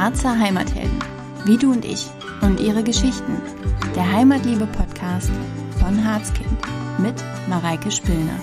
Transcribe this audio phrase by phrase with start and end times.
[0.00, 0.98] Harzer Heimathelden,
[1.44, 2.06] wie du und ich
[2.40, 3.36] und ihre Geschichten.
[3.94, 5.30] Der Heimatliebe-Podcast
[5.78, 6.48] von Harzkind
[7.02, 7.12] mit
[7.50, 8.40] Mareike Spillner.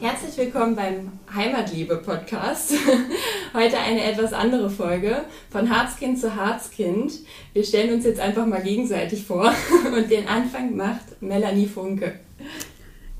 [0.00, 2.72] Herzlich willkommen beim Heimatliebe-Podcast.
[3.52, 7.12] Heute eine etwas andere Folge von Harzkind zu Harzkind.
[7.52, 9.52] Wir stellen uns jetzt einfach mal gegenseitig vor
[9.94, 12.18] und den Anfang macht Melanie Funke.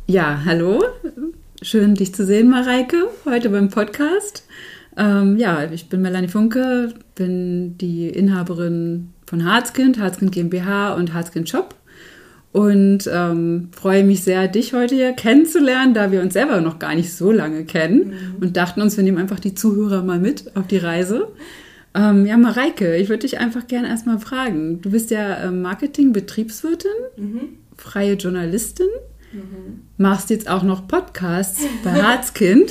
[0.07, 0.83] Ja, hallo.
[1.61, 4.45] Schön, dich zu sehen, Mareike, heute beim Podcast.
[4.97, 11.49] Ähm, ja, ich bin Melanie Funke, bin die Inhaberin von Harzkind, Harzkind GmbH und Harzkind
[11.49, 11.75] Shop
[12.55, 16.95] und ähm, freue mich sehr, dich heute hier kennenzulernen, da wir uns selber noch gar
[16.95, 18.43] nicht so lange kennen mhm.
[18.43, 21.33] und dachten uns, wir nehmen einfach die Zuhörer mal mit auf die Reise.
[21.95, 24.81] Ähm, ja, Mareike, ich würde dich einfach gerne erstmal fragen.
[24.81, 27.41] Du bist ja ähm, Marketing-Betriebswirtin, mhm.
[27.77, 28.87] freie Journalistin,
[29.33, 29.81] mhm.
[29.97, 32.71] machst jetzt auch noch Podcasts bei Harzkind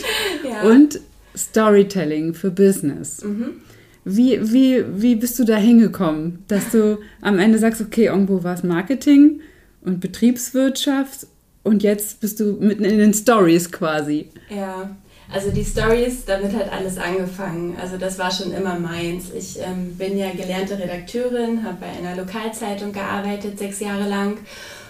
[0.50, 0.70] ja.
[0.70, 1.02] und
[1.36, 3.24] Storytelling für Business.
[3.24, 3.62] Mhm.
[4.06, 8.54] Wie, wie, wie bist du da hingekommen, dass du am Ende sagst, okay, irgendwo war
[8.54, 9.40] es Marketing
[9.82, 11.28] und Betriebswirtschaft
[11.64, 14.30] und jetzt bist du mitten in den Stories quasi?
[14.50, 14.94] Ja,
[15.32, 17.76] also die Stories, damit hat alles angefangen.
[17.82, 19.32] Also das war schon immer meins.
[19.36, 24.38] Ich ähm, bin ja gelernte Redakteurin, habe bei einer Lokalzeitung gearbeitet, sechs Jahre lang.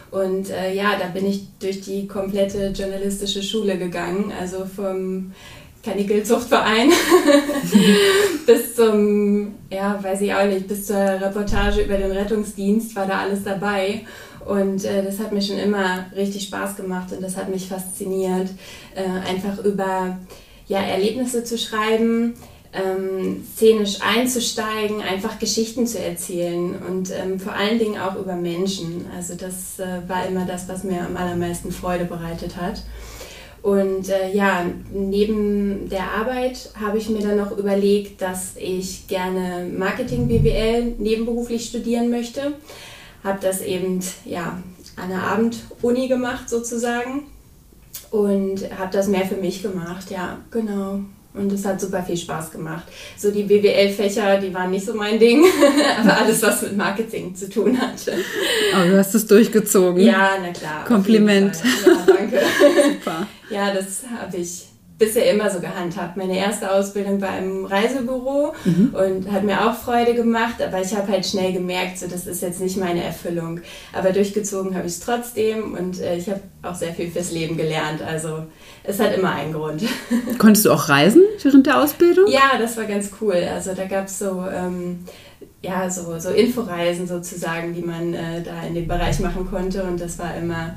[0.09, 4.31] Und äh, ja, da bin ich durch die komplette journalistische Schule gegangen.
[4.39, 5.31] Also vom
[5.83, 6.91] Kanickelzuchtverein
[8.45, 13.19] bis zum, ja, weiß ich auch nicht, bis zur Reportage über den Rettungsdienst war da
[13.19, 14.05] alles dabei.
[14.45, 18.49] Und äh, das hat mir schon immer richtig Spaß gemacht und das hat mich fasziniert,
[18.95, 20.17] äh, einfach über
[20.67, 22.35] ja, Erlebnisse zu schreiben,
[22.73, 29.05] ähm, szenisch einzusteigen, einfach Geschichten zu erzählen und ähm, vor allen Dingen auch über Menschen.
[29.15, 32.83] Also das äh, war immer das, was mir am allermeisten Freude bereitet hat.
[33.63, 39.65] Und äh, ja, neben der Arbeit habe ich mir dann noch überlegt, dass ich gerne
[39.75, 42.55] Marketing BWL nebenberuflich studieren möchte.
[43.23, 44.61] Habe das eben ja,
[44.97, 47.27] an der Abenduni gemacht sozusagen
[48.11, 50.11] und habe das mehr für mich gemacht.
[50.11, 50.99] Ja, genau.
[51.33, 52.83] Und es hat super viel Spaß gemacht.
[53.17, 55.45] So die BWL-Fächer, die waren nicht so mein Ding,
[56.01, 58.13] aber alles, was mit Marketing zu tun hatte.
[58.75, 60.03] Aber du hast es durchgezogen.
[60.03, 60.83] Ja, na klar.
[60.85, 61.55] Kompliment.
[61.85, 62.12] Ja.
[62.93, 63.27] super.
[63.49, 64.67] Ja, das habe ich
[64.97, 66.17] bisher immer so gehandhabt.
[66.17, 68.93] Meine erste Ausbildung war im Reisebüro mhm.
[68.95, 72.41] und hat mir auch Freude gemacht, aber ich habe halt schnell gemerkt, so das ist
[72.41, 73.61] jetzt nicht meine Erfüllung.
[73.91, 77.57] Aber durchgezogen habe ich es trotzdem und äh, ich habe auch sehr viel fürs Leben
[77.57, 78.01] gelernt.
[78.01, 78.45] Also
[78.83, 79.83] es hat immer einen Grund.
[80.37, 82.27] Konntest du auch reisen während der Ausbildung?
[82.27, 83.47] Ja, das war ganz cool.
[83.51, 84.99] Also da gab es so ähm,
[85.61, 89.83] ja, so, so Inforeisen sozusagen, die man äh, da in dem Bereich machen konnte.
[89.83, 90.75] Und das war immer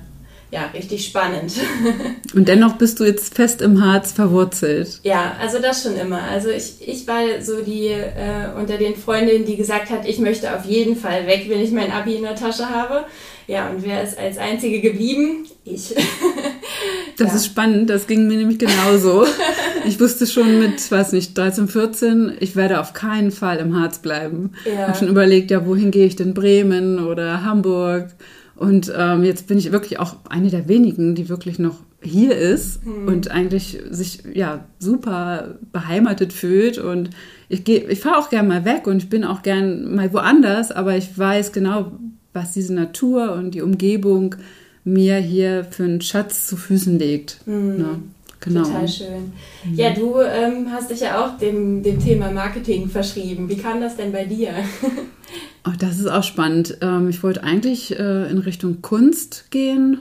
[0.52, 1.52] ja, richtig spannend.
[2.34, 5.00] Und dennoch bist du jetzt fest im Harz verwurzelt.
[5.02, 6.22] Ja, also das schon immer.
[6.22, 10.54] Also ich, ich war so die äh, unter den Freundinnen, die gesagt hat, ich möchte
[10.54, 13.06] auf jeden Fall weg, wenn ich mein Abi in der Tasche habe.
[13.48, 15.46] Ja, und wer ist als Einzige geblieben?
[15.64, 15.94] Ich.
[17.16, 17.34] das ja.
[17.34, 19.24] ist spannend, das ging mir nämlich genauso.
[19.86, 23.98] ich wusste schon mit, weiß nicht, 13, 14, ich werde auf keinen Fall im Harz
[23.98, 24.52] bleiben.
[24.64, 24.88] Ja.
[24.88, 26.34] Habe schon überlegt, ja, wohin gehe ich denn?
[26.34, 28.08] Bremen oder Hamburg?
[28.56, 32.84] Und ähm, jetzt bin ich wirklich auch eine der wenigen, die wirklich noch hier ist
[32.86, 33.08] mhm.
[33.08, 36.78] und eigentlich sich ja super beheimatet fühlt.
[36.78, 37.10] Und
[37.48, 40.72] ich gehe, ich fahre auch gern mal weg und ich bin auch gern mal woanders,
[40.72, 41.92] aber ich weiß genau,
[42.32, 44.36] was diese Natur und die Umgebung
[44.84, 47.40] mir hier für einen Schatz zu Füßen legt.
[47.46, 47.76] Mhm.
[47.76, 48.00] Ne?
[48.40, 48.62] Genau.
[48.62, 49.32] Total schön.
[49.64, 49.74] Mhm.
[49.74, 53.48] Ja, du ähm, hast dich ja auch dem, dem Thema Marketing verschrieben.
[53.48, 54.50] Wie kam das denn bei dir?
[55.78, 56.78] das ist auch spannend.
[56.80, 60.00] Ähm, ich wollte eigentlich äh, in Richtung Kunst gehen,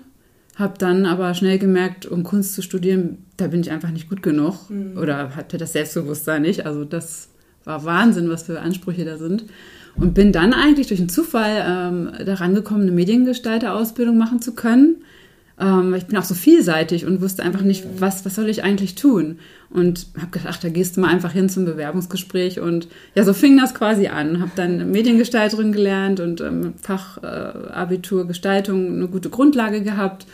[0.55, 4.21] habe dann aber schnell gemerkt, um Kunst zu studieren, da bin ich einfach nicht gut
[4.21, 4.97] genug mhm.
[4.97, 6.65] oder hatte das Selbstbewusstsein nicht.
[6.65, 7.29] Also das
[7.63, 9.45] war Wahnsinn, was für Ansprüche da sind.
[9.95, 14.97] Und bin dann eigentlich durch einen Zufall ähm, daran gekommen, eine Mediengestalter-Ausbildung machen zu können
[15.59, 18.95] ähm, ich bin auch so vielseitig und wusste einfach nicht, was, was soll ich eigentlich
[18.95, 19.39] tun.
[19.69, 22.59] Und habe gedacht, da gehst du mal einfach hin zum Bewerbungsgespräch.
[22.59, 24.41] Und ja, so fing das quasi an.
[24.41, 30.27] Habe dann Mediengestalterin gelernt und ähm, Fachabitur äh, Gestaltung eine gute Grundlage gehabt.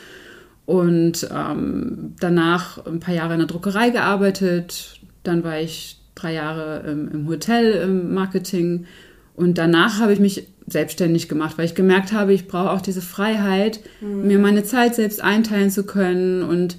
[0.64, 5.00] Und ähm, danach ein paar Jahre in der Druckerei gearbeitet.
[5.22, 8.86] Dann war ich drei Jahre im, im Hotel im Marketing.
[9.34, 13.02] Und danach habe ich mich selbstständig gemacht, weil ich gemerkt habe, ich brauche auch diese
[13.02, 14.26] Freiheit, mhm.
[14.26, 16.76] mir meine Zeit selbst einteilen zu können und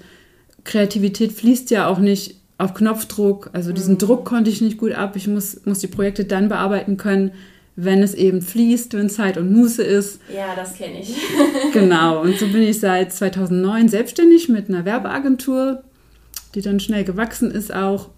[0.63, 3.49] Kreativität fließt ja auch nicht auf Knopfdruck.
[3.53, 3.99] Also diesen mhm.
[3.99, 5.15] Druck konnte ich nicht gut ab.
[5.15, 7.31] Ich muss, muss die Projekte dann bearbeiten können,
[7.75, 10.19] wenn es eben fließt, wenn Zeit und Muße ist.
[10.33, 11.15] Ja, das kenne ich.
[11.73, 12.21] genau.
[12.21, 15.83] Und so bin ich seit 2009 selbstständig mit einer Werbeagentur,
[16.55, 18.09] die dann schnell gewachsen ist auch.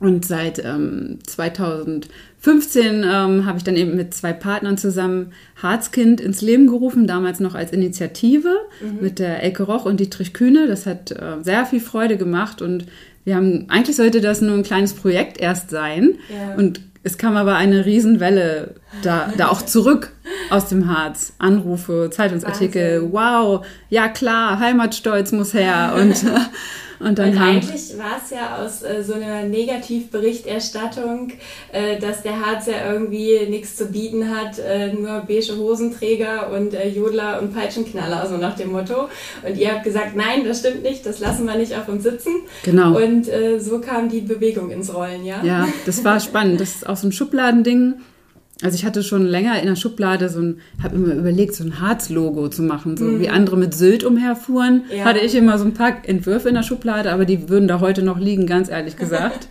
[0.00, 5.32] Und seit ähm, 2015 ähm, habe ich dann eben mit zwei Partnern zusammen
[5.62, 8.48] Harzkind ins Leben gerufen, damals noch als Initiative
[8.80, 8.98] mhm.
[9.02, 10.66] mit der Elke Roch und Dietrich Kühne.
[10.66, 12.86] Das hat äh, sehr viel Freude gemacht und
[13.24, 16.14] wir haben, eigentlich sollte das nur ein kleines Projekt erst sein.
[16.30, 16.54] Ja.
[16.56, 20.12] Und es kam aber eine Riesenwelle da, da auch zurück
[20.48, 21.34] aus dem Harz.
[21.38, 23.12] Anrufe, Zeitungsartikel, Wahnsinn.
[23.12, 25.94] wow, ja klar, Heimatstolz muss her.
[25.98, 26.24] Und
[27.00, 31.32] Und dann Weil eigentlich war es ja aus äh, so einer Negativberichterstattung,
[31.72, 36.74] äh, dass der Harz ja irgendwie nichts zu bieten hat, äh, nur beige Hosenträger und
[36.74, 39.08] äh, Jodler und Peitschenknaller, so nach dem Motto.
[39.46, 42.42] Und ihr habt gesagt, nein, das stimmt nicht, das lassen wir nicht auf uns sitzen.
[42.64, 42.94] Genau.
[43.02, 45.42] Und äh, so kam die Bewegung ins Rollen, ja?
[45.42, 46.60] Ja, das war spannend.
[46.60, 47.94] Das ist auch so ein Schubladending
[48.62, 51.80] also ich hatte schon länger in der Schublade so ein, habe immer überlegt, so ein
[51.80, 53.20] Harz-Logo zu machen, so mhm.
[53.20, 55.04] wie andere mit Sylt umherfuhren, ja.
[55.04, 58.02] hatte ich immer so ein paar Entwürfe in der Schublade, aber die würden da heute
[58.02, 59.48] noch liegen, ganz ehrlich gesagt.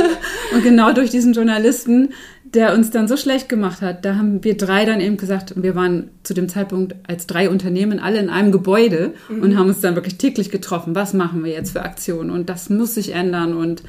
[0.54, 2.10] und genau durch diesen Journalisten,
[2.44, 5.74] der uns dann so schlecht gemacht hat, da haben wir drei dann eben gesagt, wir
[5.74, 9.42] waren zu dem Zeitpunkt als drei Unternehmen alle in einem Gebäude mhm.
[9.42, 10.94] und haben uns dann wirklich täglich getroffen.
[10.94, 12.30] Was machen wir jetzt für Aktionen?
[12.30, 13.54] Und das muss sich ändern.
[13.54, 13.82] Und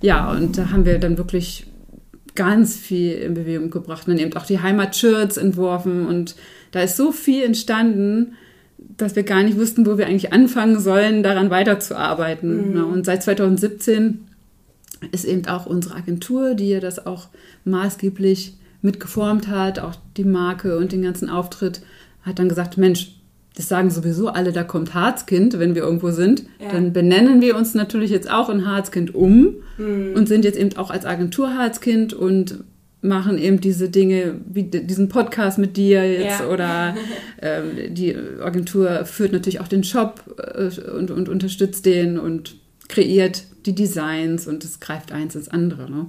[0.00, 1.66] ja, und da haben wir dann wirklich
[2.36, 4.06] ganz viel in Bewegung gebracht.
[4.06, 6.36] Und eben auch die Heimatshirts entworfen und
[6.70, 8.34] da ist so viel entstanden,
[8.78, 12.74] dass wir gar nicht wussten, wo wir eigentlich anfangen sollen, daran weiterzuarbeiten.
[12.74, 12.84] Mhm.
[12.84, 14.26] Und seit 2017
[15.12, 17.28] ist eben auch unsere Agentur, die ja das auch
[17.64, 21.82] maßgeblich mitgeformt hat, auch die Marke und den ganzen Auftritt,
[22.22, 23.15] hat dann gesagt, Mensch,
[23.56, 26.44] das sagen sowieso alle, da kommt Harzkind, wenn wir irgendwo sind.
[26.60, 26.72] Ja.
[26.72, 30.12] Dann benennen wir uns natürlich jetzt auch in Harzkind um mhm.
[30.14, 32.64] und sind jetzt eben auch als Agentur Harzkind und
[33.00, 36.48] machen eben diese Dinge, wie diesen Podcast mit dir jetzt ja.
[36.48, 36.96] oder
[37.42, 42.56] ähm, die Agentur führt natürlich auch den Shop äh, und, und unterstützt den und
[42.88, 45.90] kreiert die Designs und es greift eins ins andere.
[45.90, 46.06] Ne?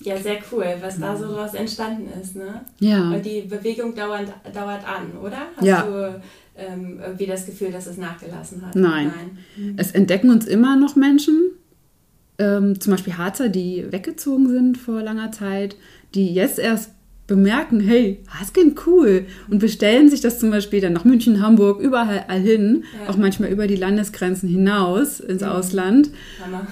[0.00, 2.36] Ja, sehr cool, was da so draus entstanden ist.
[2.36, 2.60] Ne?
[2.80, 3.10] Ja.
[3.10, 5.46] Und die Bewegung dauert, dauert an, oder?
[5.56, 5.82] Hast ja.
[5.82, 6.20] du
[6.56, 8.74] ähm, irgendwie das Gefühl, dass es nachgelassen hat.
[8.74, 9.12] Nein.
[9.14, 9.38] Nein.
[9.56, 9.74] Mhm.
[9.78, 11.52] Es entdecken uns immer noch Menschen,
[12.38, 15.76] ähm, zum Beispiel Harzer, die weggezogen sind vor langer Zeit,
[16.14, 16.90] die jetzt erst
[17.26, 22.40] bemerken, hey, Haskell cool und bestellen sich das zum Beispiel dann nach München, Hamburg, überall
[22.40, 23.10] hin, ja.
[23.10, 25.42] auch manchmal über die Landesgrenzen hinaus ins.
[25.42, 26.10] Ausland.
[26.44, 26.66] Hammer.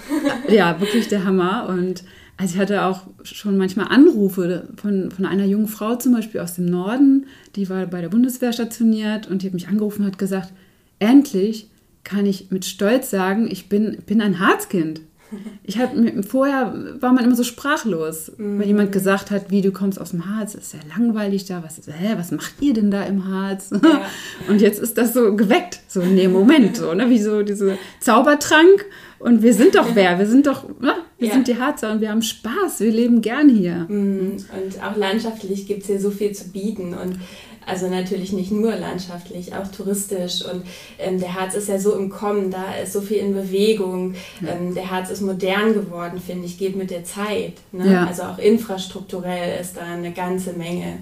[0.49, 2.05] ja, wirklich der Hammer und
[2.41, 6.55] also ich hatte auch schon manchmal Anrufe von, von einer jungen Frau zum Beispiel aus
[6.55, 10.19] dem Norden, die war bei der Bundeswehr stationiert und die hat mich angerufen und hat
[10.19, 10.51] gesagt,
[11.01, 11.69] endlich
[12.03, 15.03] kann ich mit Stolz sagen, ich bin, bin ein Harzkind.
[15.63, 18.59] Ich habe vorher war man immer so sprachlos, mhm.
[18.59, 21.77] wenn jemand gesagt hat, wie du kommst aus dem Harz, ist ja langweilig da, was,
[21.87, 23.71] hä, was macht ihr denn da im Harz?
[23.71, 24.07] Ja.
[24.49, 27.77] Und jetzt ist das so geweckt, so in dem Moment, so, ne, wie so diese
[28.01, 28.87] Zaubertrank.
[29.21, 31.35] Und wir sind doch wer, wir sind doch, ne, wir ja.
[31.35, 33.87] sind die Harzer und wir haben Spaß, wir leben gern hier.
[33.89, 34.39] Mhm.
[34.39, 37.21] Und auch landschaftlich gibt es hier so viel zu bieten und
[37.67, 40.43] also natürlich nicht nur landschaftlich, auch touristisch.
[40.43, 40.65] Und
[40.99, 44.15] ähm, der Harz ist ja so im Kommen, da ist so viel in Bewegung.
[44.41, 47.55] Ähm, der Harz ist modern geworden, finde ich, geht mit der Zeit.
[47.71, 47.93] Ne?
[47.93, 48.07] Ja.
[48.07, 50.99] Also auch infrastrukturell ist da eine ganze Menge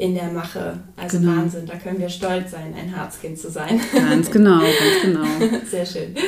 [0.00, 0.78] in der Mache.
[0.96, 1.36] Also genau.
[1.36, 3.78] Wahnsinn, da können wir stolz sein, ein Herzkind zu sein.
[3.92, 5.26] Ganz genau, ganz genau.
[5.70, 6.14] Sehr schön.
[6.14, 6.22] Ja.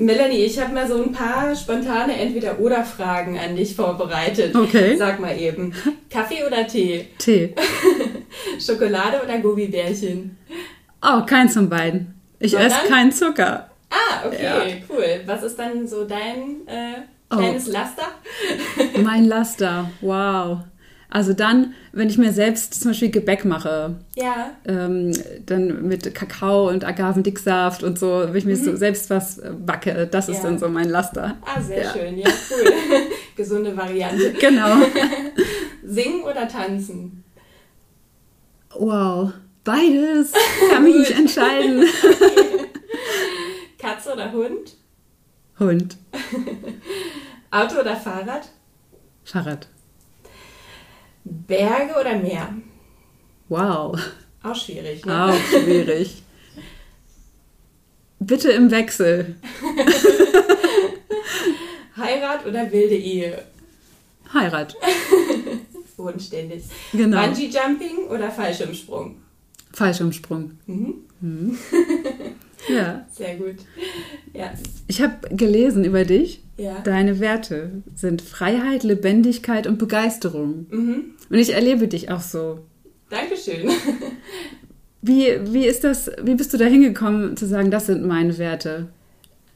[0.00, 4.56] Melanie, ich habe mal so ein paar spontane Entweder-Oder-Fragen an dich vorbereitet.
[4.56, 4.96] Okay.
[4.96, 5.74] Sag mal eben,
[6.08, 7.08] Kaffee oder Tee?
[7.18, 7.54] Tee.
[8.58, 10.38] Schokolade oder Gummibärchen?
[11.02, 12.14] Oh, keins von beiden.
[12.38, 13.68] Ich esse keinen Zucker.
[13.90, 14.62] Ah, okay, ja.
[14.88, 15.20] cool.
[15.26, 17.72] Was ist dann so dein äh, kleines oh.
[17.72, 18.06] Laster?
[19.02, 20.60] mein Laster, wow.
[21.12, 24.52] Also dann, wenn ich mir selbst zum Beispiel Gebäck mache, ja.
[24.64, 25.12] ähm,
[25.44, 28.64] dann mit Kakao und Agavendicksaft und so, wenn ich mir mhm.
[28.64, 30.34] so selbst was äh, backe, das ja.
[30.34, 31.36] ist dann so mein Laster.
[31.44, 31.92] Ah, sehr ja.
[31.92, 32.72] schön, ja, cool.
[33.36, 34.34] Gesunde Variante.
[34.40, 34.76] Genau.
[35.84, 37.24] Singen oder tanzen?
[38.78, 39.32] Wow,
[39.64, 40.32] beides.
[40.70, 41.84] Kann mich nicht entscheiden.
[43.78, 44.76] Katze oder Hund?
[45.58, 45.96] Hund.
[47.50, 48.48] Auto oder Fahrrad?
[49.24, 49.66] Fahrrad.
[51.24, 52.54] Berge oder Meer?
[53.48, 53.98] Wow.
[54.42, 55.26] Auch schwierig, ne?
[55.26, 56.22] Auch schwierig.
[58.20, 59.36] Bitte im Wechsel.
[61.96, 63.44] Heirat oder wilde Ehe?
[64.32, 64.76] Heirat.
[65.96, 66.64] Bodenständig.
[66.92, 67.26] Genau.
[67.26, 69.16] Bungee Jumping oder Fallschirmsprung?
[69.72, 70.52] Fallschirmsprung.
[70.66, 70.94] Mhm.
[71.20, 71.58] Mhm.
[72.68, 73.06] Ja.
[73.10, 73.56] Sehr gut.
[74.32, 74.52] Ja.
[74.86, 76.42] Ich habe gelesen über dich.
[76.56, 76.80] Ja.
[76.80, 80.66] Deine Werte sind Freiheit, Lebendigkeit und Begeisterung.
[80.70, 81.04] Mhm.
[81.30, 82.60] Und ich erlebe dich auch so.
[83.08, 83.70] Dankeschön.
[85.02, 88.88] Wie, wie ist das, wie bist du da hingekommen zu sagen, das sind meine Werte?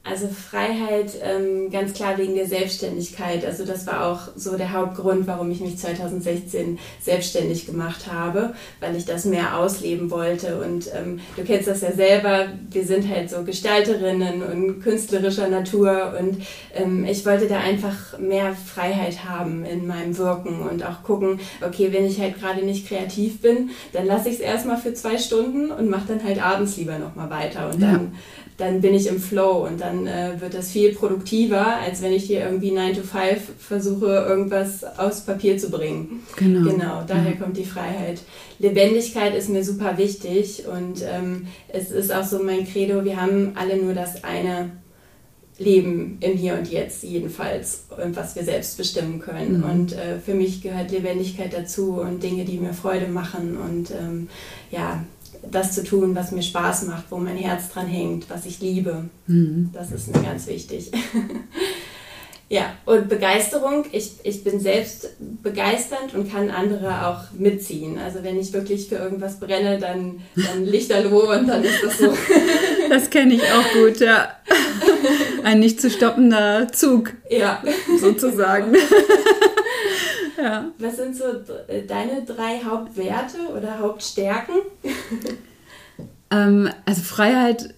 [0.07, 3.43] Also Freiheit ähm, ganz klar wegen der Selbstständigkeit.
[3.43, 8.95] Also das war auch so der Hauptgrund, warum ich mich 2016 selbstständig gemacht habe, weil
[8.95, 10.61] ich das mehr ausleben wollte.
[10.61, 16.13] Und ähm, du kennst das ja selber, wir sind halt so Gestalterinnen und künstlerischer Natur
[16.19, 16.37] und
[16.75, 21.91] ähm, ich wollte da einfach mehr Freiheit haben in meinem Wirken und auch gucken, okay,
[21.91, 25.71] wenn ich halt gerade nicht kreativ bin, dann lasse ich es erstmal für zwei Stunden
[25.71, 27.71] und mache dann halt abends lieber nochmal weiter.
[27.73, 28.13] Und dann
[28.57, 32.23] dann bin ich im Flow und dann äh, wird das viel produktiver, als wenn ich
[32.23, 36.23] hier irgendwie 9 to 5 versuche, irgendwas aufs Papier zu bringen.
[36.37, 36.69] Genau.
[36.69, 37.37] Genau, daher ja.
[37.37, 38.21] kommt die Freiheit.
[38.59, 43.51] Lebendigkeit ist mir super wichtig und ähm, es ist auch so mein Credo, wir haben
[43.55, 44.71] alle nur das eine
[45.57, 49.59] Leben im Hier und Jetzt jedenfalls und was wir selbst bestimmen können.
[49.59, 49.63] Mhm.
[49.63, 54.27] Und äh, für mich gehört Lebendigkeit dazu und Dinge, die mir Freude machen und ähm,
[54.71, 55.03] ja,
[55.51, 59.05] das zu tun, was mir Spaß macht, wo mein Herz dran hängt, was ich liebe.
[59.27, 59.69] Mhm.
[59.73, 60.91] Das ist mir ganz wichtig.
[62.49, 67.97] ja, und Begeisterung, ich, ich bin selbst begeisternd und kann andere auch mitziehen.
[67.97, 72.13] Also wenn ich wirklich für irgendwas brenne, dann, dann Lichterloh und dann ist das so.
[72.89, 74.29] das kenne ich auch gut, ja.
[75.43, 77.13] Ein nicht zu stoppender Zug.
[77.29, 77.63] Ja.
[77.99, 78.71] Sozusagen.
[78.71, 78.83] Genau.
[80.37, 80.71] Ja.
[80.77, 81.25] Was sind so
[81.87, 84.55] deine drei Hauptwerte oder Hauptstärken?
[86.31, 87.73] ähm, also Freiheit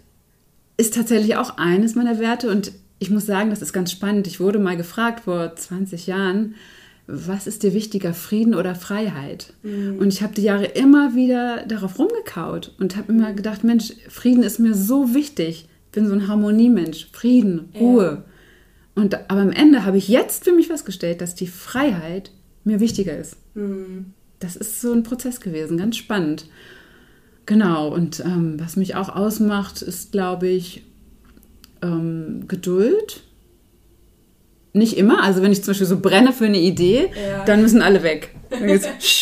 [0.78, 4.28] ist tatsächlich auch eines meiner Werte und ich muss sagen, das ist ganz spannend.
[4.28, 6.56] Ich wurde mal gefragt vor 20 Jahren,
[7.08, 9.54] was ist dir wichtiger, Frieden oder Freiheit?
[9.64, 9.98] Mhm.
[10.00, 14.44] Und ich habe die Jahre immer wieder darauf rumgekaut und habe immer gedacht, Mensch, Frieden
[14.44, 15.70] ist mir so wichtig.
[15.86, 17.08] Ich bin so ein Harmoniemensch.
[17.14, 18.04] Frieden, Ruhe.
[18.04, 19.02] Ja.
[19.02, 22.32] Und, aber am Ende habe ich jetzt für mich festgestellt, dass die Freiheit
[22.64, 23.38] mir wichtiger ist.
[23.56, 24.14] Mhm.
[24.40, 26.48] Das ist so ein Prozess gewesen, ganz spannend.
[27.48, 30.84] Genau, und ähm, was mich auch ausmacht, ist, glaube ich,
[31.82, 33.24] ähm, Geduld.
[34.74, 37.46] Nicht immer, also wenn ich zum Beispiel so brenne für eine Idee, ja.
[37.46, 38.36] dann müssen alle weg.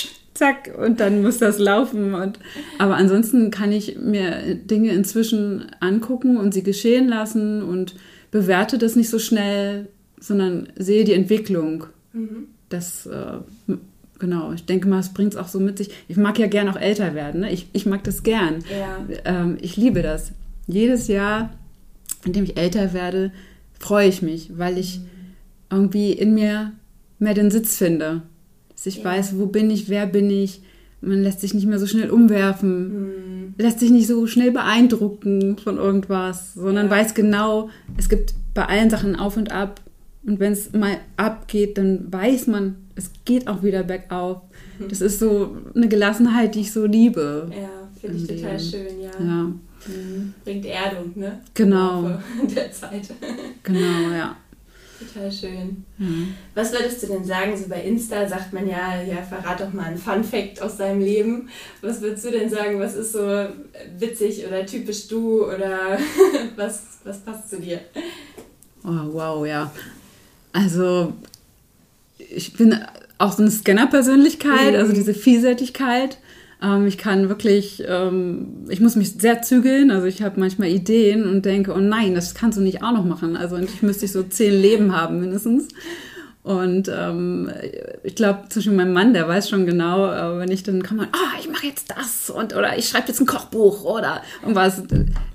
[0.34, 2.13] zack, und dann muss das laufen.
[2.13, 2.39] Und,
[2.77, 7.96] aber ansonsten kann ich mir Dinge inzwischen angucken und sie geschehen lassen und
[8.32, 9.88] bewerte das nicht so schnell,
[10.20, 11.86] sondern sehe die Entwicklung.
[12.12, 13.39] Mhm das, äh,
[14.20, 15.90] genau, ich denke mal, es bringt es auch so mit sich.
[16.08, 17.42] Ich mag ja gern auch älter werden.
[17.42, 17.52] Ne?
[17.52, 18.64] Ich, ich mag das gern.
[18.78, 19.06] Ja.
[19.26, 20.32] Ähm, ich liebe das.
[20.68, 21.52] Jedes Jahr,
[22.26, 23.32] in dem ich älter werde,
[23.80, 25.06] freue ich mich, weil ich mhm.
[25.70, 26.72] irgendwie in mir
[27.20, 28.24] mehr den Sitz finde.
[28.70, 29.06] Dass ich ja.
[29.06, 30.62] weiß, wo bin ich, wer bin ich.
[31.02, 33.54] Man lässt sich nicht mehr so schnell umwerfen, mhm.
[33.58, 36.92] lässt sich nicht so schnell beeindrucken von irgendwas, sondern ja.
[36.92, 39.82] weiß genau, es gibt bei allen Sachen auf und ab
[40.25, 44.41] und wenn es mal abgeht, dann weiß man, es geht auch wieder bergauf.
[44.79, 44.89] Mhm.
[44.89, 47.50] Das ist so eine Gelassenheit, die ich so liebe.
[47.51, 49.12] Ja, finde ich total schön, ja.
[49.20, 49.44] ja.
[49.88, 50.34] Mhm.
[50.44, 51.41] Bringt Erdung, ne?
[51.53, 52.20] Genau.
[52.41, 53.10] In der Zeit.
[53.63, 54.38] Genau, ja.
[55.00, 55.84] Total schön.
[55.98, 56.36] Mhm.
[56.53, 57.58] Was würdest du denn sagen?
[57.58, 61.01] So bei Insta sagt man ja, ja, verrat doch mal einen Fun Fact aus deinem
[61.01, 61.50] Leben.
[61.82, 62.79] Was würdest du denn sagen?
[62.79, 63.48] Was ist so
[63.98, 65.98] witzig oder typisch du oder
[66.55, 67.82] was, was passt zu dir?
[68.84, 69.72] Oh, wow, ja.
[70.56, 71.12] Also
[72.18, 72.80] ich bin
[73.18, 74.80] auch so eine Scanner-Persönlichkeit, mhm.
[74.80, 76.18] also diese Vielseitigkeit.
[76.64, 79.92] Ähm, ich kann wirklich, ähm, ich muss mich sehr zügeln.
[79.92, 83.04] Also ich habe manchmal Ideen und denke, oh nein, das kannst du nicht auch noch
[83.04, 83.36] machen.
[83.36, 85.68] Also ich müsste so zehn Leben haben mindestens.
[86.46, 87.50] Und ähm,
[88.04, 91.08] ich glaube, zwischen meinem Mann, der weiß schon genau, äh, wenn ich dann kann man,
[91.12, 94.84] ah, ich mache jetzt das und oder ich schreibe jetzt ein Kochbuch oder irgendwas,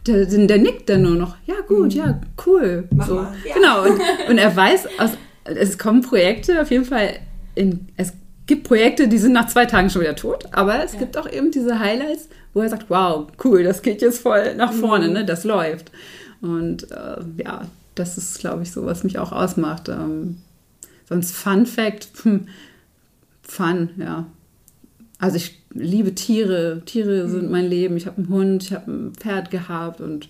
[0.06, 1.98] der, der, der nickt dann nur noch, ja gut, mhm.
[1.98, 3.32] ja cool, Mach so mal.
[3.44, 3.54] Ja.
[3.54, 3.82] genau.
[3.82, 5.10] Und, und er weiß, aus,
[5.42, 7.14] es kommen Projekte auf jeden Fall
[7.56, 8.12] in, es
[8.46, 11.00] gibt Projekte, die sind nach zwei Tagen schon wieder tot, aber es ja.
[11.00, 14.72] gibt auch eben diese Highlights, wo er sagt, wow, cool, das geht jetzt voll nach
[14.72, 15.14] vorne, mhm.
[15.14, 15.90] ne, das läuft.
[16.40, 17.62] Und äh, ja,
[17.96, 19.88] das ist, glaube ich, so, was mich auch ausmacht.
[19.88, 20.36] Ähm,
[21.10, 22.46] Sonst Fun Fact, hm,
[23.42, 24.26] Fun, ja.
[25.18, 26.82] Also ich liebe Tiere.
[26.86, 27.50] Tiere sind mhm.
[27.50, 27.96] mein Leben.
[27.96, 30.28] Ich habe einen Hund, ich habe ein Pferd gehabt und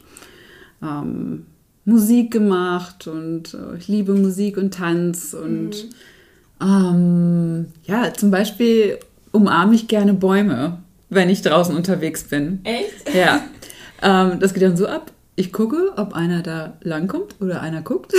[0.82, 1.46] ähm,
[1.84, 6.66] Musik gemacht und äh, ich liebe Musik und Tanz und mhm.
[6.66, 8.98] ähm, ja, zum Beispiel
[9.32, 12.60] umarme ich gerne Bäume, wenn ich draußen unterwegs bin.
[12.64, 13.14] Echt?
[13.14, 13.42] Ja.
[14.02, 18.12] Ähm, das geht dann so ab ich gucke, ob einer da langkommt oder einer guckt.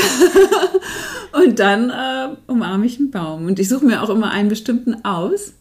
[1.34, 3.46] und dann äh, umarme ich einen Baum.
[3.46, 5.54] Und ich suche mir auch immer einen bestimmten aus,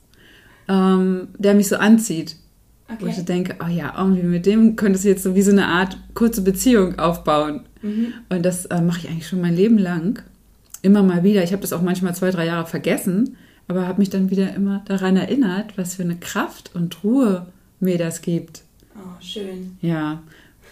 [0.69, 2.37] ähm, der mich so anzieht.
[2.89, 2.99] Okay.
[3.01, 5.67] Wo ich denke, oh ja, irgendwie mit dem könntest du jetzt so wie so eine
[5.67, 7.63] Art kurze Beziehung aufbauen.
[7.83, 8.15] Mhm.
[8.29, 10.23] Und das äh, mache ich eigentlich schon mein Leben lang.
[10.83, 11.45] Immer mal wieder.
[11.45, 13.37] Ich habe das auch manchmal zwei, drei Jahre vergessen,
[13.69, 17.47] aber habe mich dann wieder immer daran erinnert, was für eine Kraft und Ruhe
[17.79, 18.63] mir das gibt.
[18.97, 19.77] Oh, schön.
[19.81, 20.23] Ja.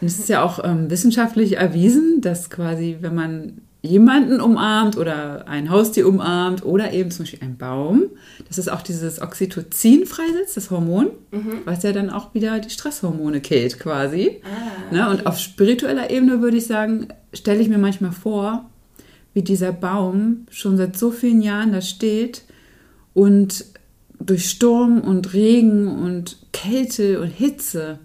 [0.00, 5.70] Es ist ja auch ähm, wissenschaftlich erwiesen, dass quasi, wenn man jemanden umarmt oder ein
[5.70, 8.04] Haustier umarmt oder eben zum Beispiel einen Baum,
[8.48, 11.60] dass es auch dieses Oxytocin freisetzt, das Hormon, mhm.
[11.64, 14.42] was ja dann auch wieder die Stresshormone killt quasi.
[14.44, 15.08] Ah, ne?
[15.10, 18.68] Und auf spiritueller Ebene würde ich sagen, stelle ich mir manchmal vor,
[19.32, 22.42] wie dieser Baum schon seit so vielen Jahren da steht
[23.14, 23.64] und
[24.18, 28.00] durch Sturm und Regen und Kälte und Hitze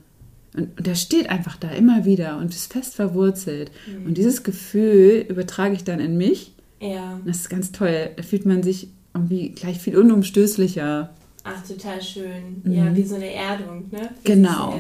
[0.55, 3.71] und, und der steht einfach da immer wieder und ist fest verwurzelt.
[3.87, 4.07] Mhm.
[4.07, 6.53] Und dieses Gefühl übertrage ich dann in mich.
[6.79, 7.13] Ja.
[7.15, 8.09] Und das ist ganz toll.
[8.15, 11.09] Da fühlt man sich irgendwie gleich viel unumstößlicher.
[11.45, 12.61] Ach, total schön.
[12.63, 12.73] Mhm.
[12.73, 14.09] Ja, wie so eine Erdung, ne?
[14.21, 14.79] Für genau.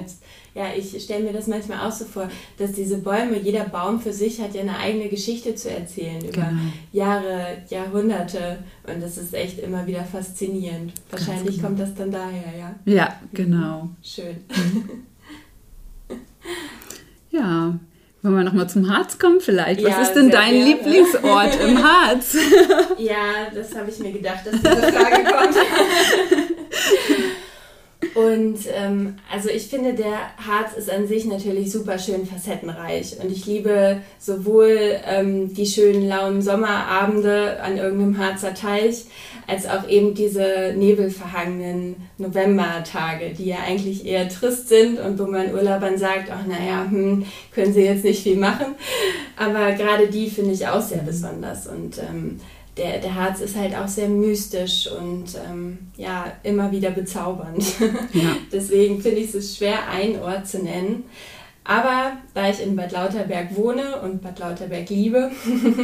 [0.55, 4.13] Ja, ich stelle mir das manchmal auch so vor, dass diese Bäume, jeder Baum für
[4.13, 6.61] sich hat ja eine eigene Geschichte zu erzählen über genau.
[6.91, 8.59] Jahre, Jahrhunderte.
[8.87, 10.93] Und das ist echt immer wieder faszinierend.
[11.09, 11.67] Wahrscheinlich genau.
[11.67, 12.75] kommt das dann daher, ja?
[12.85, 13.89] Ja, genau.
[14.03, 14.37] Schön.
[17.33, 17.73] Ja,
[18.21, 19.81] wollen wir nochmal zum Harz kommen vielleicht?
[19.81, 20.65] Ja, Was ist denn dein gerne.
[20.65, 22.37] Lieblingsort im Harz?
[22.99, 25.55] Ja, das habe ich mir gedacht, dass diese Frage kommt.
[28.15, 33.17] Und ähm, also ich finde, der Harz ist an sich natürlich super schön facettenreich.
[33.21, 39.05] Und ich liebe sowohl ähm, die schönen lauen Sommerabende an irgendeinem Harzer Teich,
[39.47, 45.53] als auch eben diese nebelverhangenen Novembertage, die ja eigentlich eher trist sind und wo man
[45.53, 48.75] Urlaubern sagt, ach naja, hm, können sie jetzt nicht viel machen.
[49.37, 51.67] Aber gerade die finde ich auch sehr besonders.
[51.67, 52.39] Und ähm,
[52.77, 57.63] der, der Harz ist halt auch sehr mystisch und ähm, ja, immer wieder bezaubernd.
[58.13, 58.35] Ja.
[58.51, 61.05] Deswegen finde ich es schwer, einen Ort zu nennen.
[61.63, 65.31] Aber da ich in Bad Lauterberg wohne und Bad Lauterberg liebe,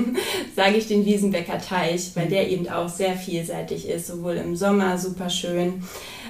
[0.55, 4.98] sage ich den Wiesenbecker Teich, weil der eben auch sehr vielseitig ist, sowohl im Sommer
[4.98, 5.84] super schön,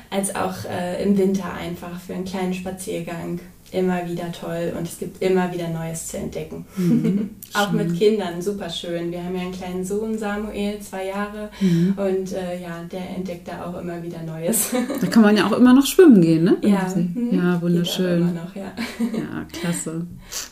[0.10, 3.40] als auch äh, im Winter einfach für einen kleinen Spaziergang
[3.74, 6.66] immer wieder toll und es gibt immer wieder Neues zu entdecken.
[6.76, 9.12] Mhm, auch mit Kindern super schön.
[9.12, 11.94] Wir haben ja einen kleinen Sohn, Samuel, zwei Jahre mhm.
[11.98, 14.72] und äh, ja, der entdeckt da auch immer wieder Neues.
[15.02, 16.58] da kann man ja auch immer noch schwimmen gehen, ne?
[16.62, 17.30] Ja, mhm.
[17.34, 18.22] ja wunderschön.
[18.22, 18.74] Immer noch, ja.
[19.00, 20.06] ja, klasse.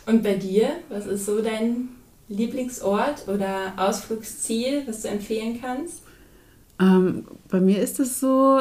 [0.06, 1.88] Und bei dir, was ist so dein
[2.28, 6.02] Lieblingsort oder Ausflugsziel, was du empfehlen kannst?
[6.80, 8.60] Ähm, bei mir ist es so,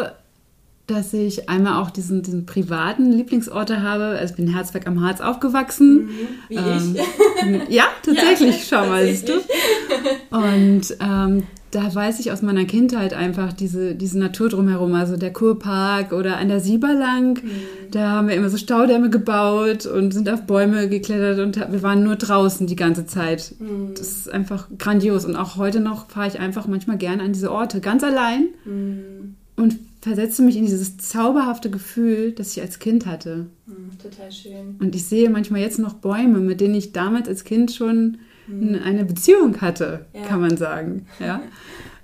[0.87, 4.05] dass ich einmal auch diesen, diesen privaten Lieblingsorte habe.
[4.05, 6.05] Also ich bin in Herzberg am Harz aufgewachsen.
[6.05, 6.09] Mhm,
[6.47, 7.67] wie ähm, ich.
[7.69, 9.33] Ja, tatsächlich, ja, schau mal, siehst du.
[10.31, 15.33] Und ähm, da weiß ich aus meiner Kindheit einfach diese, diese Natur drumherum, also der
[15.33, 17.33] Kurpark oder an der Sieberlang.
[17.33, 17.91] Mhm.
[17.91, 22.03] Da haben wir immer so Staudämme gebaut und sind auf Bäume geklettert und wir waren
[22.03, 23.55] nur draußen die ganze Zeit.
[23.59, 23.93] Mhm.
[23.95, 25.25] Das ist einfach grandios.
[25.25, 28.47] Und auch heute noch fahre ich einfach manchmal gerne an diese Orte, ganz allein.
[28.63, 29.35] Mhm.
[29.57, 33.47] Und versetze mich in dieses zauberhafte Gefühl, das ich als Kind hatte.
[33.65, 34.75] Mhm, total schön.
[34.79, 38.79] Und ich sehe manchmal jetzt noch Bäume, mit denen ich damals als Kind schon mhm.
[38.83, 40.21] eine Beziehung hatte, ja.
[40.21, 41.05] kann man sagen.
[41.19, 41.41] Ja.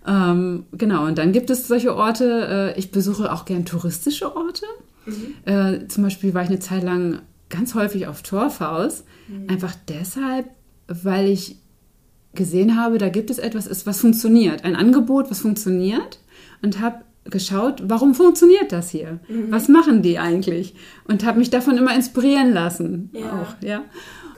[0.05, 4.65] ähm, genau, und dann gibt es solche Orte, äh, ich besuche auch gern touristische Orte.
[5.05, 5.35] Mhm.
[5.45, 9.49] Äh, zum Beispiel war ich eine Zeit lang ganz häufig auf Torfhaus, mhm.
[9.49, 10.49] einfach deshalb,
[10.87, 11.57] weil ich
[12.33, 16.19] gesehen habe, da gibt es etwas, was funktioniert, ein Angebot, was funktioniert
[16.63, 19.19] und habe geschaut, warum funktioniert das hier?
[19.27, 19.51] Mhm.
[19.51, 20.75] Was machen die eigentlich?
[21.05, 23.09] Und habe mich davon immer inspirieren lassen.
[23.13, 23.41] Ja.
[23.41, 23.83] Auch, ja.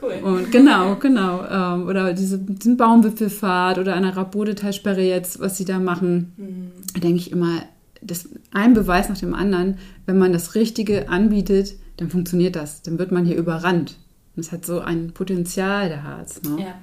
[0.02, 0.14] Cool.
[0.24, 1.46] Und genau, genau.
[1.50, 7.02] Ähm, oder diese, diesen Baumwipfelfahrt oder eine Rabodetalsperre jetzt, was sie da machen, mhm.
[7.02, 7.62] denke ich immer,
[8.02, 12.82] das ein Beweis nach dem anderen, wenn man das Richtige anbietet, dann funktioniert das.
[12.84, 13.98] Dann wird man hier überrannt.
[14.36, 16.42] Und es hat so ein Potenzial, der Harz.
[16.44, 16.62] Ne?
[16.62, 16.76] Ja.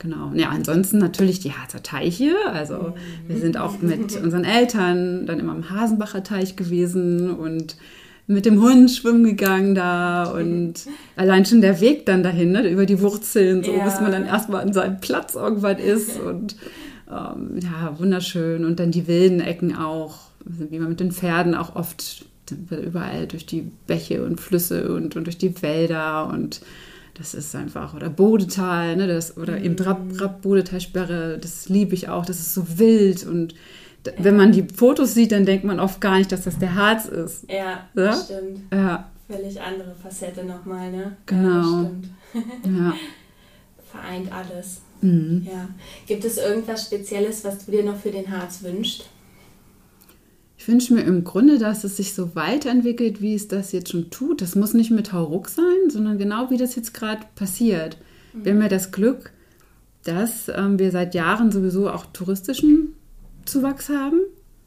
[0.00, 0.32] Genau.
[0.34, 2.32] Ja, ansonsten natürlich die Harzer Teiche.
[2.50, 2.94] Also
[3.26, 7.76] wir sind auch mit unseren Eltern dann immer am Hasenbacher Teich gewesen und
[8.26, 10.74] mit dem Hund schwimmen gegangen da und
[11.16, 13.84] allein schon der Weg dann dahin, ne, über die Wurzeln, so ja.
[13.84, 16.56] bis man dann erstmal an seinem Platz irgendwann ist und
[17.10, 18.64] ähm, ja, wunderschön.
[18.64, 22.24] Und dann die wilden Ecken auch, wie man mit den Pferden auch oft
[22.70, 26.62] überall durch die Bäche und Flüsse und, und durch die Wälder und
[27.20, 29.64] das ist einfach, oder Bodetal, ne, das, oder mhm.
[29.64, 33.54] eben Rapp, Rapp Bodetalsperre, das liebe ich auch, das ist so wild und
[34.06, 34.12] ja.
[34.18, 37.04] wenn man die Fotos sieht, dann denkt man oft gar nicht, dass das der Harz
[37.04, 37.44] ist.
[37.50, 37.86] Ja, ja?
[37.92, 38.60] das stimmt.
[38.72, 39.10] Ja.
[39.28, 41.16] Völlig andere Facette nochmal, ne?
[41.26, 41.82] Genau.
[41.82, 42.94] Ja, ja.
[43.92, 44.80] Vereint alles.
[45.02, 45.46] Mhm.
[45.46, 45.68] Ja.
[46.06, 49.04] Gibt es irgendwas Spezielles, was du dir noch für den Harz wünschst?
[50.60, 54.10] Ich wünsche mir im Grunde, dass es sich so weiterentwickelt, wie es das jetzt schon
[54.10, 54.42] tut.
[54.42, 57.96] Das muss nicht mit Hauruck sein, sondern genau wie das jetzt gerade passiert.
[58.34, 58.44] Mhm.
[58.44, 59.32] Wir haben ja das Glück,
[60.04, 62.92] dass ähm, wir seit Jahren sowieso auch touristischen
[63.46, 64.20] Zuwachs haben.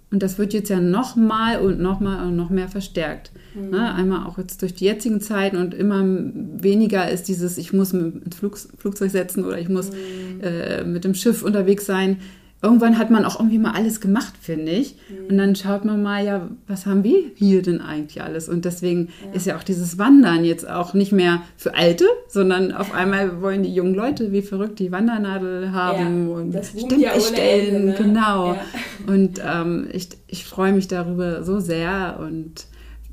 [0.10, 3.32] Und das wird jetzt ja noch mal und noch mal und noch mehr verstärkt.
[3.54, 3.70] Mhm.
[3.70, 3.94] Ne?
[3.94, 8.26] Einmal auch jetzt durch die jetzigen Zeiten und immer weniger ist dieses, ich muss mit
[8.26, 10.42] ins Flug, Flugzeug setzen oder ich muss mhm.
[10.42, 12.18] äh, mit dem Schiff unterwegs sein
[12.64, 14.96] irgendwann hat man auch irgendwie mal alles gemacht, finde ich.
[15.10, 15.28] Mhm.
[15.30, 18.48] Und dann schaut man mal, ja, was haben wir hier denn eigentlich alles?
[18.48, 19.34] Und deswegen ja.
[19.34, 23.64] ist ja auch dieses Wandern jetzt auch nicht mehr für Alte, sondern auf einmal wollen
[23.64, 27.96] die jungen Leute wie verrückt die Wandernadel haben ja, und Stempel ne?
[27.98, 28.54] Genau.
[28.54, 28.62] Ja.
[29.08, 32.68] Und ähm, ich, ich freue mich darüber so sehr und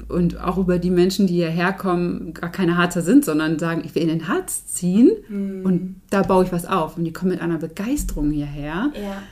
[0.09, 3.95] und auch über die Menschen, die hierher kommen, gar keine Harzer sind, sondern sagen, ich
[3.95, 5.65] will in den Harz ziehen mm.
[5.65, 6.97] und da baue ich was auf.
[6.97, 8.91] Und die kommen mit einer Begeisterung hierher.
[8.95, 9.23] Ja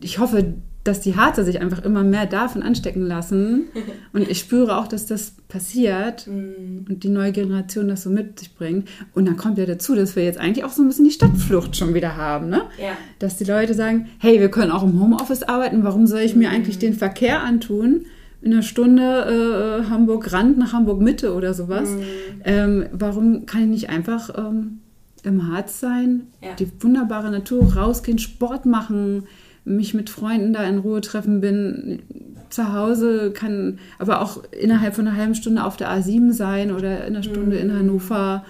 [0.00, 0.54] ich hoffe,
[0.86, 3.68] dass die Harzer sich einfach immer mehr davon anstecken lassen.
[4.12, 6.86] Und ich spüre auch, dass das passiert mm.
[6.88, 8.88] und die neue Generation das so mit sich bringt.
[9.14, 11.76] Und dann kommt ja dazu, dass wir jetzt eigentlich auch so ein bisschen die Stadtflucht
[11.76, 12.48] schon wieder haben.
[12.48, 12.62] Ne?
[12.80, 12.96] Ja.
[13.18, 16.48] Dass die Leute sagen, hey, wir können auch im Homeoffice arbeiten, warum soll ich mir
[16.48, 16.52] mm.
[16.52, 18.06] eigentlich den Verkehr antun?
[18.42, 21.90] In einer Stunde äh, Hamburg-Rand nach Hamburg-Mitte oder sowas.
[21.90, 22.00] Mm.
[22.44, 24.80] Ähm, warum kann ich nicht einfach ähm,
[25.22, 26.54] im Harz sein, ja.
[26.54, 29.24] die wunderbare Natur, rausgehen, Sport machen,
[29.66, 32.02] mich mit Freunden da in Ruhe treffen bin,
[32.50, 37.04] zu Hause kann aber auch innerhalb von einer halben Stunde auf der A7 sein oder
[37.04, 37.70] in einer Stunde mhm.
[37.70, 38.44] in Hannover.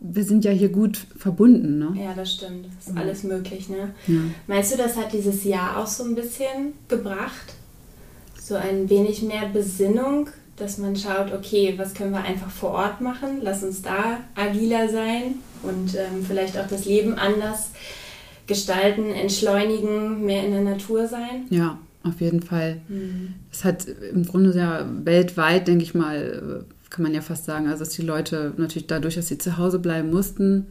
[0.00, 1.92] Wir sind ja hier gut verbunden, ne?
[2.00, 2.66] Ja, das stimmt.
[2.66, 2.98] Das ist mhm.
[2.98, 3.94] alles möglich, ne?
[4.06, 4.20] Ja.
[4.46, 7.54] Meinst du, das hat dieses Jahr auch so ein bisschen gebracht?
[8.40, 13.00] So ein wenig mehr Besinnung, dass man schaut, okay, was können wir einfach vor Ort
[13.00, 13.38] machen?
[13.42, 17.70] Lass uns da agiler sein und ähm, vielleicht auch das Leben anders
[18.48, 21.46] gestalten, entschleunigen, mehr in der Natur sein?
[21.50, 22.80] Ja, auf jeden Fall.
[22.88, 23.34] Mhm.
[23.52, 27.84] Es hat im Grunde ja weltweit, denke ich mal, kann man ja fast sagen, also
[27.84, 30.66] dass die Leute natürlich dadurch, dass sie zu Hause bleiben mussten,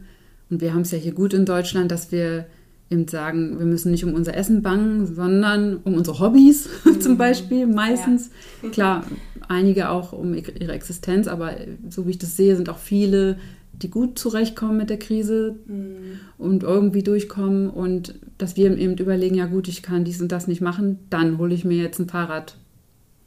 [0.50, 2.46] und wir haben es ja hier gut in Deutschland, dass wir
[2.90, 7.00] eben sagen, wir müssen nicht um unser Essen bangen, sondern um unsere Hobbys mhm.
[7.00, 8.30] zum Beispiel meistens.
[8.62, 8.68] Ja.
[8.70, 9.04] Klar,
[9.46, 11.54] einige auch um ihre Existenz, aber
[11.90, 13.38] so wie ich das sehe, sind auch viele
[13.82, 16.20] die gut zurechtkommen mit der Krise mhm.
[16.36, 20.48] und irgendwie durchkommen und dass wir eben überlegen, ja gut, ich kann dies und das
[20.48, 22.56] nicht machen, dann hole ich mir jetzt ein Fahrrad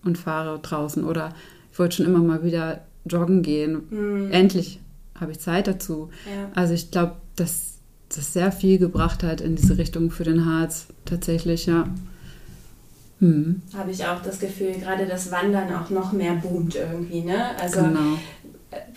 [0.04, 1.34] und fahre draußen oder
[1.72, 3.84] ich wollte schon immer mal wieder joggen gehen.
[3.90, 4.32] Mhm.
[4.32, 4.80] Endlich
[5.20, 6.10] habe ich Zeit dazu.
[6.26, 6.52] Ja.
[6.54, 7.78] Also ich glaube, dass
[8.10, 11.88] das sehr viel gebracht hat in diese Richtung für den Harz tatsächlich, ja.
[13.20, 13.62] Hm.
[13.74, 17.22] Habe ich auch das Gefühl, gerade das Wandern auch noch mehr boomt irgendwie.
[17.22, 17.56] Ne?
[17.62, 18.18] Also genau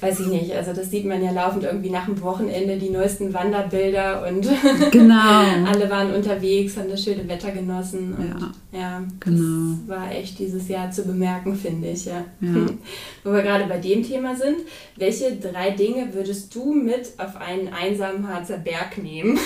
[0.00, 3.34] weiß ich nicht, also das sieht man ja laufend irgendwie nach dem Wochenende, die neuesten
[3.34, 4.46] Wanderbilder und
[4.90, 5.40] genau.
[5.66, 9.76] alle waren unterwegs, haben das schöne Wetter genossen und ja, ja genau.
[9.86, 12.24] das war echt dieses Jahr zu bemerken, finde ich, ja.
[12.40, 12.66] ja.
[13.24, 14.58] Wo wir gerade bei dem Thema sind,
[14.96, 19.38] welche drei Dinge würdest du mit auf einen einsamen Harzer Berg nehmen?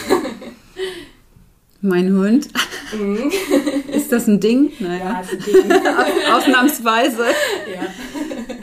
[1.81, 2.49] Mein Hund.
[2.91, 3.31] Mhm.
[3.93, 4.73] Ist das ein Ding?
[4.79, 4.99] Naja.
[4.99, 5.71] Ja, ist ein Ding.
[6.33, 7.25] Ausnahmsweise.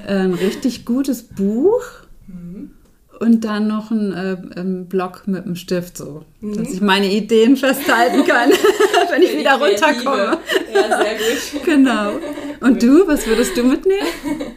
[0.08, 1.82] Ein richtig gutes Buch
[2.28, 2.72] mhm.
[3.20, 6.58] und dann noch ein, äh, ein Block mit einem Stift, so, mhm.
[6.58, 8.52] dass ich meine Ideen festhalten kann,
[9.10, 10.38] wenn ich wieder runterkomme.
[10.74, 11.64] Ja, sehr gut.
[11.66, 12.14] genau.
[12.62, 14.08] Und du, was würdest du mitnehmen?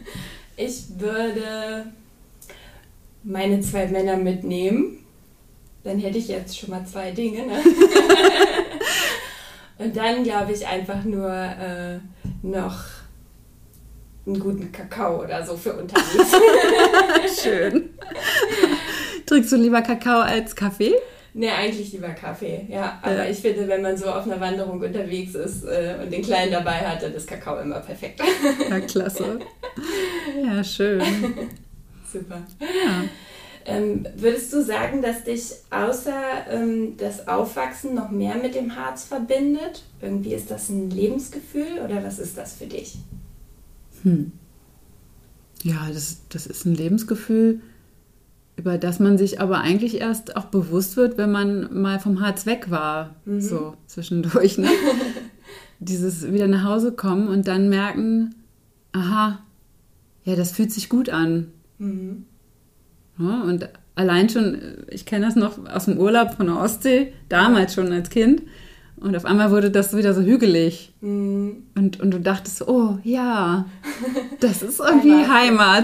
[0.61, 1.85] Ich würde
[3.23, 5.05] meine zwei Männer mitnehmen.
[5.85, 7.47] Dann hätte ich jetzt schon mal zwei Dinge.
[7.47, 7.63] Ne?
[9.79, 11.99] Und dann glaube ich einfach nur äh,
[12.41, 12.83] noch
[14.25, 16.35] einen guten Kakao oder so für unterwegs.
[17.43, 17.89] Schön.
[19.25, 20.95] Trinkst du lieber Kakao als Kaffee?
[21.33, 22.99] Nee, eigentlich lieber Kaffee, ja.
[23.01, 23.29] Aber ja.
[23.29, 26.79] ich finde, wenn man so auf einer Wanderung unterwegs ist äh, und den Kleinen dabei
[26.79, 28.21] hat, dann ist Kakao immer perfekt.
[28.69, 29.39] Ja, klasse.
[30.43, 31.01] Ja, schön.
[32.11, 32.41] Super.
[32.59, 33.03] Ja.
[33.65, 39.03] Ähm, würdest du sagen, dass dich außer ähm, das Aufwachsen noch mehr mit dem Harz
[39.03, 39.83] verbindet?
[40.01, 42.97] Irgendwie ist das ein Lebensgefühl oder was ist das für dich?
[44.03, 44.31] Hm.
[45.63, 47.59] Ja, das, das ist ein Lebensgefühl,
[48.55, 52.45] über das man sich aber eigentlich erst auch bewusst wird, wenn man mal vom Harz
[52.45, 53.41] weg war, mhm.
[53.41, 54.57] so zwischendurch.
[54.57, 54.69] Ne?
[55.79, 58.35] Dieses wieder nach Hause kommen und dann merken,
[58.91, 59.39] aha,
[60.23, 61.47] ja, das fühlt sich gut an.
[61.77, 62.25] Mhm.
[63.17, 64.57] Ja, und allein schon,
[64.87, 68.43] ich kenne das noch aus dem Urlaub von der Ostsee, damals schon als Kind,
[69.01, 70.93] und auf einmal wurde das wieder so hügelig.
[71.01, 71.63] Mhm.
[71.75, 73.65] Und, und du dachtest, oh ja,
[74.39, 75.29] das ist irgendwie Heimat.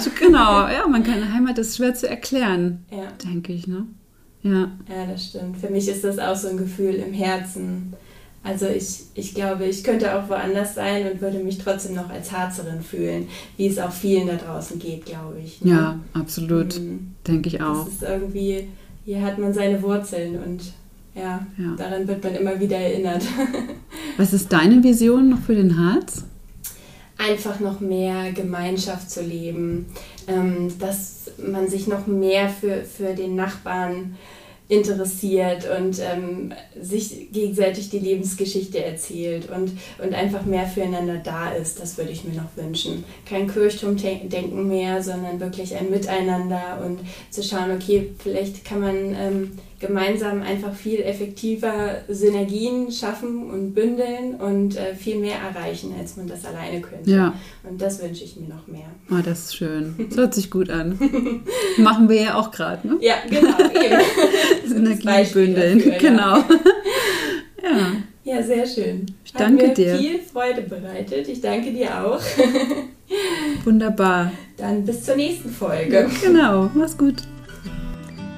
[0.05, 0.15] Heimat.
[0.19, 3.07] Genau, ja, man kann Heimat ist schwer zu erklären, ja.
[3.23, 3.85] denke ich, ne?
[4.43, 4.71] Ja.
[4.87, 5.57] Ja, das stimmt.
[5.57, 7.93] Für mich ist das auch so ein Gefühl im Herzen.
[8.43, 12.31] Also ich, ich glaube, ich könnte auch woanders sein und würde mich trotzdem noch als
[12.31, 15.63] Harzerin fühlen, wie es auch vielen da draußen geht, glaube ich.
[15.63, 15.71] Ne?
[15.71, 16.79] Ja, absolut.
[16.79, 17.15] Mhm.
[17.27, 17.85] Denke ich auch.
[17.85, 18.67] Das ist irgendwie,
[19.03, 20.61] hier hat man seine Wurzeln und
[21.15, 23.23] ja, ja, daran wird man immer wieder erinnert.
[24.17, 26.23] Was ist deine Vision noch für den Harz?
[27.17, 29.85] einfach noch mehr Gemeinschaft zu leben,
[30.27, 34.15] ähm, dass man sich noch mehr für, für den Nachbarn
[34.67, 39.71] interessiert und ähm, sich gegenseitig die Lebensgeschichte erzählt und,
[40.03, 41.79] und einfach mehr füreinander da ist.
[41.79, 43.03] Das würde ich mir noch wünschen.
[43.29, 46.99] Kein Kirchturmdenken mehr, sondern wirklich ein Miteinander und
[47.29, 54.35] zu schauen, okay, vielleicht kann man ähm, gemeinsam einfach viel effektiver Synergien schaffen und bündeln
[54.35, 57.11] und äh, viel mehr erreichen, als man das alleine könnte.
[57.11, 57.33] Ja.
[57.63, 58.87] Und das wünsche ich mir noch mehr.
[59.11, 59.95] Oh, das ist schön.
[60.09, 60.97] Das hört sich gut an.
[61.77, 62.97] Machen wir ja auch gerade, ne?
[63.01, 63.55] Ja, genau.
[64.69, 65.77] Synergien bündeln.
[65.79, 66.43] Dafür, genau.
[67.63, 68.35] Ja.
[68.35, 68.43] ja.
[68.43, 69.07] sehr schön.
[69.25, 69.97] Ich danke Hat mir dir.
[69.97, 71.27] viel Freude bereitet.
[71.27, 72.21] Ich danke dir auch.
[73.63, 74.31] Wunderbar.
[74.57, 76.07] Dann bis zur nächsten Folge.
[76.21, 76.69] Genau.
[76.75, 77.23] Mach's gut.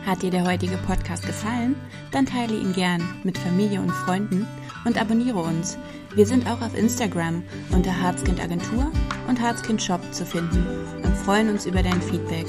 [0.05, 1.75] Hat dir der heutige Podcast gefallen?
[2.13, 4.47] Dann teile ihn gern mit Familie und Freunden
[4.85, 5.77] und abonniere uns.
[6.15, 8.89] Wir sind auch auf Instagram unter Harzkind Agentur
[9.27, 10.65] und Harzkind Shop zu finden
[11.03, 12.45] und freuen uns über dein Feedback.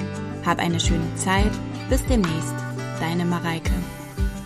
[0.47, 1.51] Hab eine schöne Zeit.
[1.91, 2.68] Bis demnächst.
[3.01, 3.71] Deine Mareike.